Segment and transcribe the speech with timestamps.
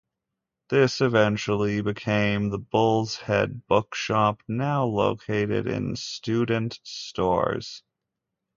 [0.69, 7.83] This eventually became the Bull's Head Bookshop, now located in Student Stores.